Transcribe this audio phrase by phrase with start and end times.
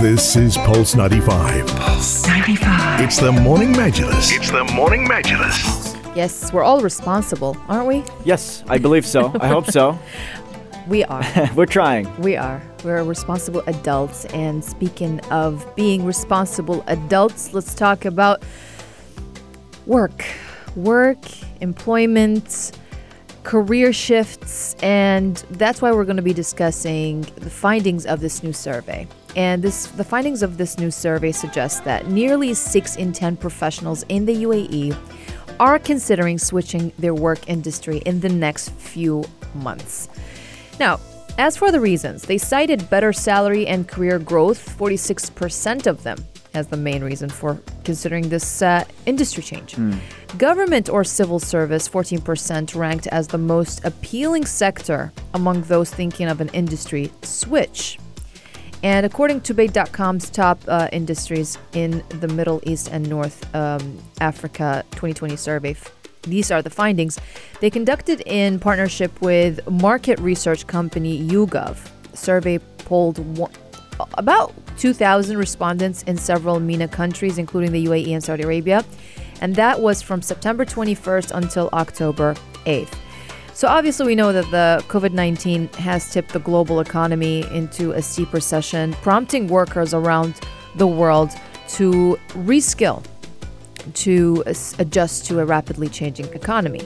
[0.00, 1.66] This is Pulse 95.
[1.66, 3.00] Pulse 95.
[3.00, 4.30] It's the Morning Majlis.
[4.30, 6.14] It's the Morning Majlis.
[6.14, 8.04] Yes, we're all responsible, aren't we?
[8.24, 9.32] Yes, I believe so.
[9.40, 9.98] I hope so.
[10.86, 11.22] We are.
[11.54, 12.16] We're trying.
[12.20, 12.62] We are.
[12.82, 14.24] We're responsible adults.
[14.26, 18.42] And speaking of being responsible adults, let's talk about
[19.84, 20.24] work.
[20.76, 21.18] Work,
[21.60, 22.72] employment,
[23.42, 28.52] career shifts, and that's why we're going to be discussing the findings of this new
[28.52, 29.06] survey.
[29.38, 34.04] And this the findings of this new survey suggest that nearly 6 in 10 professionals
[34.08, 34.96] in the UAE
[35.60, 39.24] are considering switching their work industry in the next few
[39.54, 40.08] months.
[40.80, 40.98] Now,
[41.38, 46.18] as for the reasons, they cited better salary and career growth, 46% of them,
[46.52, 49.76] as the main reason for considering this uh, industry change.
[50.36, 56.40] Government or civil service, 14%, ranked as the most appealing sector among those thinking of
[56.40, 58.00] an industry switch.
[58.82, 64.84] And according to Bayt.com's top uh, industries in the Middle East and North um, Africa
[64.92, 65.74] 2020 survey,
[66.22, 67.18] these are the findings.
[67.60, 71.78] They conducted in partnership with market research company YouGov.
[72.14, 73.52] Survey polled one,
[74.14, 78.84] about 2,000 respondents in several MENA countries, including the UAE and Saudi Arabia.
[79.40, 82.94] And that was from September 21st until October 8th.
[83.58, 88.00] So obviously, we know that the COVID 19 has tipped the global economy into a
[88.00, 90.38] steep recession, prompting workers around
[90.76, 91.32] the world
[91.70, 93.04] to reskill,
[93.94, 94.44] to
[94.78, 96.82] adjust to a rapidly changing economy.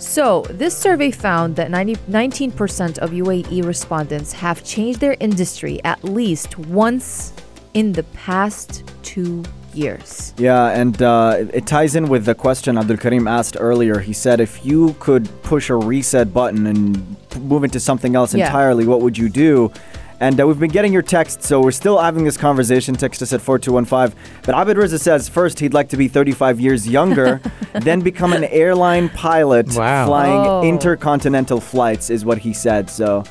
[0.00, 6.02] So, this survey found that 90, 19% of UAE respondents have changed their industry at
[6.02, 7.32] least once
[7.74, 9.44] in the past two
[9.74, 10.34] years.
[10.38, 13.98] Yeah, and uh, it- it ties in with the question Abdul Karim asked earlier.
[14.00, 18.46] He said, if you could push a reset button and move into something else Yeah.
[18.46, 19.70] entirely, what would you do?
[20.22, 22.94] And uh, we've been getting your texts, so we're still having this conversation.
[22.94, 24.14] Text us at 4215.
[24.44, 27.40] But Abid Reza says first he'd like to be 35 years younger,
[27.72, 30.06] then become an airline pilot Wow.
[30.06, 30.62] flying Oh.
[30.62, 32.90] intercontinental flights, is what he said.
[32.90, 33.24] So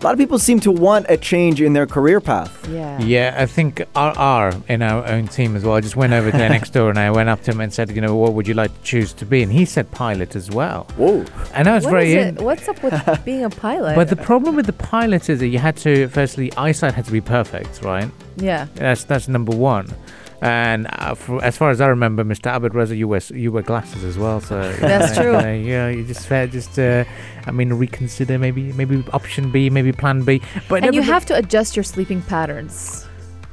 [0.00, 2.66] a lot of people seem to want a change in their career path.
[2.70, 2.98] Yeah.
[3.02, 5.74] Yeah, I think RR in our own team as well.
[5.74, 7.90] I just went over there next door and I went up to him and said,
[7.90, 9.42] you know, what would you like to choose to be?
[9.42, 10.84] And he said pilot as well.
[10.96, 11.24] Whoa.
[11.52, 12.44] And I was What very is in.
[12.44, 13.94] What's up with being a pilot?
[13.94, 17.12] But the problem with the pilot is that you had to, firstly, eyesight had to
[17.12, 18.10] be perfect, right?
[18.36, 18.68] yeah.
[18.76, 19.92] That's that's number one.
[20.42, 22.54] And uh, for, as far as I remember, Mr.
[22.54, 24.40] Abed Reza, you wear, you wear glasses as well.
[24.40, 25.36] So That's uh, true.
[25.36, 27.04] uh, yeah, you just uh, just uh,
[27.46, 30.40] I mean reconsider maybe maybe option B, maybe plan B.
[30.68, 33.06] But And you have to adjust your sleeping patterns.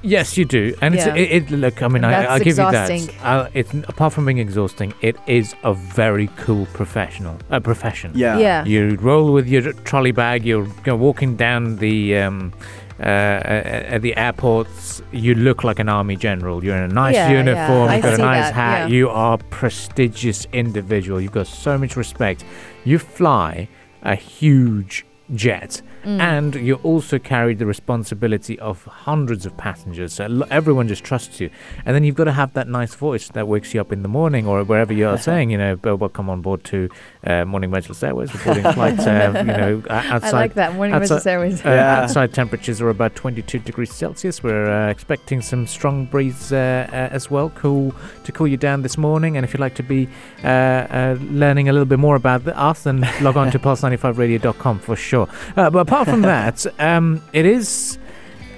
[0.03, 1.13] Yes, you do, and Yeah.
[1.15, 1.57] it's it, it.
[1.57, 3.01] Look, I mean, I, I'll give exhausting.
[3.01, 3.25] you that.
[3.25, 8.11] Uh, it's apart from being exhausting, it is a very cool professional uh, profession.
[8.15, 8.37] Yeah.
[8.37, 8.63] Yeah.
[8.63, 10.45] You roll with your trolley bag.
[10.45, 12.53] You're you know, walking down the um,
[13.00, 15.02] uh, uh, at the airports.
[15.12, 16.63] You look like an army general.
[16.63, 17.90] You're in a nice Yeah, yeah, uniform.
[17.90, 18.90] I You've got a nice that, hat.
[18.90, 18.96] yeah.
[18.96, 21.19] You are a prestigious individual.
[21.22, 22.44] You've got so much respect.
[22.85, 23.68] You fly
[24.03, 25.81] a huge jet.
[26.03, 26.19] Mm.
[26.19, 30.13] And you also carry the responsibility of hundreds of passengers.
[30.13, 31.49] So everyone just trusts you.
[31.85, 34.07] And then you've got to have that nice voice that wakes you up in the
[34.07, 36.89] morning or wherever you are saying, you know, welcome on board to
[37.25, 40.23] uh, Morning Majlis Airways, reporting flights, uh, you know, outside.
[40.23, 40.75] I like that.
[40.75, 41.66] Morning outside- Business Airways.
[41.66, 44.43] Uh, Outside temperatures are about 22 degrees Celsius.
[44.43, 47.93] We're uh, expecting some strong breeze uh, uh, as well, cool
[48.23, 49.35] to cool you down this morning.
[49.35, 50.07] And if you'd like to be
[50.43, 54.79] uh, uh, learning a little bit more about the, us, then log on to pulse95radio.com
[54.79, 55.16] for sure.
[55.23, 57.97] Uh, but apart from that, um, it is.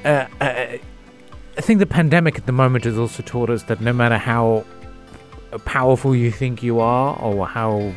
[0.06, 0.78] Uh, uh,
[1.58, 4.64] I think the pandemic at the moment has also taught us that no matter how
[5.66, 7.92] powerful you think you are, or how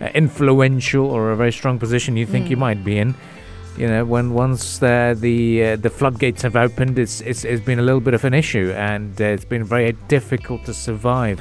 [0.00, 2.60] uh, influential or a very strong position you think you Mm.
[2.60, 3.14] might be in,
[3.76, 7.78] you know, when once the the uh, the floodgates have opened, it's, it's it's been
[7.78, 11.40] a little bit of an issue, and uh, it's been very difficult to survive.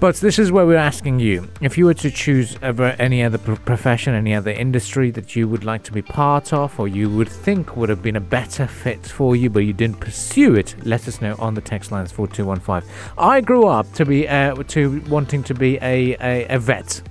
[0.00, 4.14] But this is where we're asking you: if you were to choose any other profession,
[4.14, 7.76] any other industry that you would like to be part of, or you would think
[7.76, 11.20] would have been a better fit for you, but you didn't pursue it, let us
[11.20, 12.84] know on the text lines four two one five.
[13.18, 17.02] I grew up to be uh, to wanting to be a a, a vet.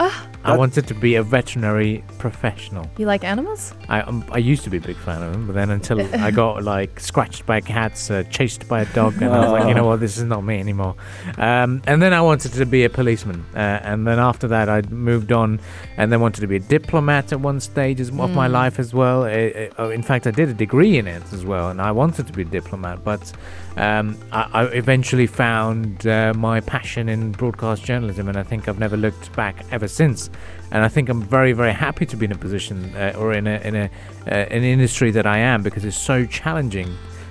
[0.00, 0.27] Ah.
[0.48, 2.88] I wanted to be a veterinary professional.
[2.96, 3.74] You like animals?
[3.88, 6.30] I um, I used to be a big fan of them, but then until I
[6.30, 9.74] got like scratched by cats, uh, chased by a dog, and I was like, you
[9.74, 10.94] know what, this is not me anymore.
[11.36, 14.82] Um, and then I wanted to be a policeman, uh, and then after that I
[14.82, 15.60] moved on,
[15.96, 18.52] and then wanted to be a diplomat at one stage as- of my Mm.
[18.52, 19.24] life as well.
[19.24, 22.26] Uh, uh, in fact, I did a degree in it as well, and I wanted
[22.26, 23.32] to be a diplomat, but
[23.76, 28.78] um, I, I eventually found uh, my passion in broadcast journalism, and I think I've
[28.80, 30.30] never looked back ever since.
[30.70, 33.46] And I think I'm very, very happy to be in a position uh, or in
[33.46, 33.84] a in a
[34.26, 36.90] uh, an industry that I am because it's so challenging.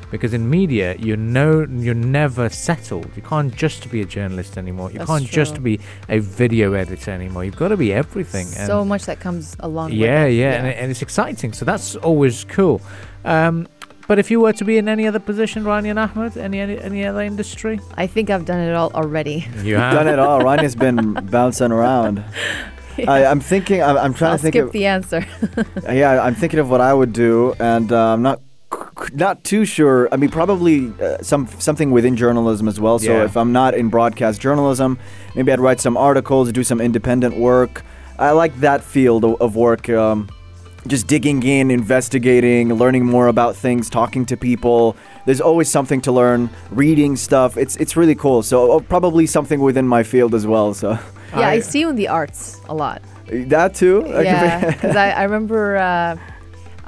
[0.10, 3.10] because in media you're no you're never settled.
[3.16, 4.90] You can't just be a journalist anymore.
[4.92, 7.44] You That's can't just be a video editor anymore.
[7.44, 8.46] You've got to be everything.
[8.48, 10.36] So and much that comes along yeah, with it.
[10.36, 11.54] yeah, And, and it's exciting.
[11.54, 12.82] So that's always cool.
[13.26, 13.68] Um,
[14.08, 16.80] but if you were to be in any other position, Rani and Ahmed, any, any
[16.80, 19.46] any other industry, I think I've done it all already.
[19.62, 20.40] you have Done it all.
[20.40, 22.24] Ryan's been bouncing around.
[23.08, 23.82] I, I'm thinking.
[23.82, 24.72] I'm, I'm trying I'll to think skip of.
[24.72, 25.26] the answer.
[25.92, 28.42] Yeah, I'm thinking of what I would do, and uh, I'm not
[29.14, 30.10] not too sure.
[30.12, 33.00] I mean, probably uh, some something within journalism as well.
[33.00, 33.24] So Yeah.
[33.26, 34.98] if I'm not in broadcast journalism,
[35.36, 37.84] maybe I'd write some articles, do some independent work.
[38.20, 39.90] I like that field of, of work.
[39.90, 40.30] Um,
[40.88, 44.96] just digging in, investigating, learning more about things, talking to people.
[45.26, 46.50] There's always something to learn.
[46.72, 47.58] Reading stuff.
[47.58, 48.42] It's it's really cool.
[48.42, 50.74] So uh, probably something within my field as well.
[50.74, 50.98] So
[51.40, 53.02] yeah, I, I- see you in the arts a lot.
[53.28, 54.04] that too.
[54.08, 55.78] Yeah, because I, I remember.
[55.78, 56.18] Uh,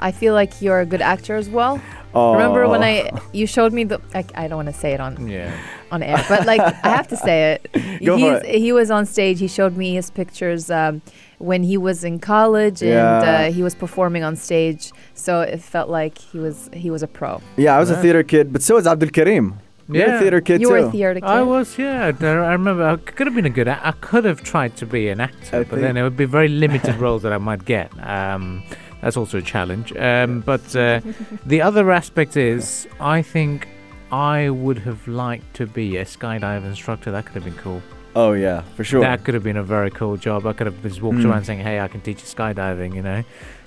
[0.02, 1.78] I feel like you're a good actor as well.
[2.14, 2.32] Oh.
[2.32, 2.82] Remember when.
[2.82, 5.54] I you showed me the I, I don't want to say it on yeah.
[5.92, 7.70] on air, but like I have to say it.
[8.04, 9.38] Go for He's, He was on stage.
[9.38, 11.02] He showed me his pictures um,
[11.38, 13.20] when he was in college and Yeah.
[13.48, 14.90] uh, he was performing on stage.
[15.14, 17.40] So it felt like he was he was a pro.
[17.56, 19.60] Yeah, I was a theater kid, but so is Abdul Karim.
[19.92, 20.16] You're Yeah.
[20.16, 20.72] a theater kid you too.
[20.72, 21.24] were a theater kid.
[21.24, 22.04] I was, yeah.
[22.20, 23.68] I I remember I could have been a good.
[23.68, 26.16] ac- I could have tried to be an actor, I but think- then it would
[26.16, 27.90] be very limited roles that I might get.
[28.06, 28.62] Um,
[29.02, 29.92] that's also a challenge.
[29.96, 31.00] Um, but uh,
[31.46, 33.68] the other aspect is, I think
[34.12, 37.10] I would have liked to be a skydive instructor.
[37.10, 37.80] That could have been cool.
[38.16, 39.00] Oh yeah, for sure.
[39.02, 40.44] That could have been a very cool job.
[40.44, 41.30] I could have just walked Mm.
[41.30, 43.22] around saying, "Hey, I can teach you skydiving." You know,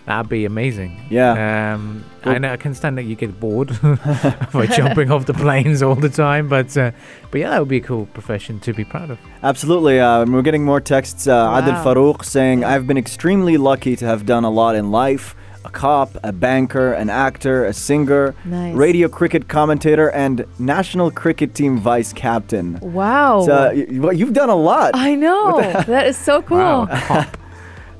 [0.05, 0.99] that'd be amazing.
[1.09, 1.73] yeah.
[1.75, 3.69] Um, Well- I know I can stand that you get bored
[4.53, 6.91] by jumping off the planes all the time, but uh,
[7.31, 9.17] but yeah, that would be a cool profession to be proud of.
[9.43, 9.99] Absolutely.
[9.99, 11.27] Uh, we're getting more texts.
[11.27, 11.83] Uh, Adil Wow.
[11.83, 15.35] Farouk saying, I've been extremely lucky to have done a lot in life.
[15.65, 18.75] A cop, a banker, an actor, a singer, nice.
[18.75, 22.77] radio cricket commentator, and national cricket team vice captain.
[22.81, 23.43] Wow.
[23.45, 24.91] So y- y- you've done a lot.
[24.93, 25.61] I know.
[25.87, 26.57] that is so cool.
[26.57, 27.37] Wow, cop.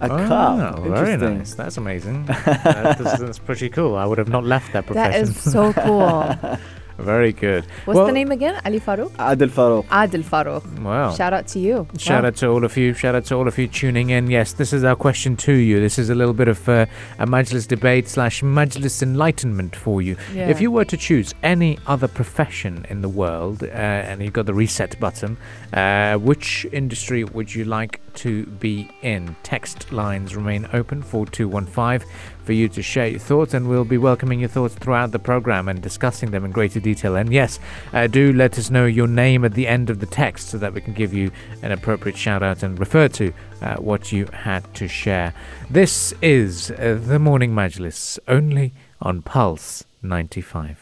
[0.04, 0.80] A Oh, cop.
[0.84, 1.54] very nice.
[1.54, 2.26] That's amazing.
[2.46, 3.96] that is, that's pretty cool.
[3.96, 5.22] I would have not left that That profession.
[5.24, 6.36] is so cool.
[7.00, 7.66] very good.
[7.86, 8.62] What's Well- the name again?
[8.66, 9.12] Ali Farouk?
[9.14, 9.86] Adil Farouk.
[9.88, 10.64] Adil Farouk.
[10.80, 11.12] Wow.
[11.16, 11.88] Shout out to you.
[11.98, 12.28] Shout Wow.
[12.28, 12.94] out to all of you.
[12.94, 14.30] Shout out to all of you tuning in.
[14.30, 15.80] Yes, this is our question to you.
[15.80, 16.86] This is a little bit of uh,
[17.18, 20.16] a Majlis debate slash Majlis enlightenment for you.
[20.36, 20.50] Yeah.
[20.50, 24.46] If you were to choose any other profession in the world uh, and you've got
[24.46, 25.38] the reset button,
[25.74, 29.36] uh, which industry would you like to be in?
[29.44, 32.08] Text lines remain open 4215
[32.44, 35.68] for you to share your thoughts, and we'll be welcoming your thoughts throughout the program
[35.70, 37.16] and discussing them in greater detail.
[37.16, 37.60] And yes,
[37.94, 40.74] uh, do let us know your name at the end of the text so that
[40.74, 41.32] we can give you
[41.62, 45.34] an appropriate shout out and refer to uh, what you had to share.
[45.70, 50.80] This is uh, the Morning Majlis only on Pulse 95.